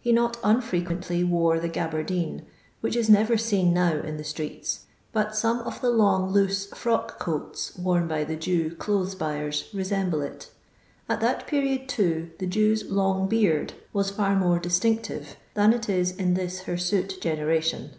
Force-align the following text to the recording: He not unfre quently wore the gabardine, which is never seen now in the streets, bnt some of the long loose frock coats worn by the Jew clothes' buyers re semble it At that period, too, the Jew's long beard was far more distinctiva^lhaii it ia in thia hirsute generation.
He 0.00 0.12
not 0.12 0.34
unfre 0.42 0.86
quently 0.86 1.26
wore 1.26 1.58
the 1.58 1.66
gabardine, 1.70 2.42
which 2.82 2.94
is 2.94 3.08
never 3.08 3.38
seen 3.38 3.72
now 3.72 4.00
in 4.02 4.18
the 4.18 4.22
streets, 4.22 4.84
bnt 5.14 5.32
some 5.32 5.60
of 5.60 5.80
the 5.80 5.88
long 5.88 6.30
loose 6.30 6.66
frock 6.66 7.18
coats 7.18 7.74
worn 7.78 8.06
by 8.06 8.24
the 8.24 8.36
Jew 8.36 8.74
clothes' 8.74 9.14
buyers 9.14 9.70
re 9.72 9.82
semble 9.84 10.20
it 10.20 10.50
At 11.08 11.22
that 11.22 11.46
period, 11.46 11.88
too, 11.88 12.32
the 12.38 12.46
Jew's 12.46 12.90
long 12.90 13.28
beard 13.30 13.72
was 13.94 14.10
far 14.10 14.36
more 14.36 14.60
distinctiva^lhaii 14.60 15.72
it 15.72 15.88
ia 15.88 16.04
in 16.18 16.34
thia 16.36 16.48
hirsute 16.66 17.18
generation. 17.22 17.92